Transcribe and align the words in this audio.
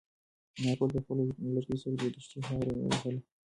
انارګل 0.57 0.89
په 0.93 0.99
خپل 1.03 1.17
اوږد 1.19 1.39
لرګي 1.55 1.77
سره 1.81 1.93
د 1.99 2.03
دښتې 2.15 2.39
خاوره 2.47 2.71
ووهله. 2.75 3.19